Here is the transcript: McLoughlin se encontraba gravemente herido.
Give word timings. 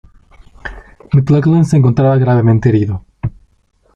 McLoughlin 1.13 1.63
se 1.63 1.77
encontraba 1.77 2.17
gravemente 2.17 2.69
herido. 2.69 3.05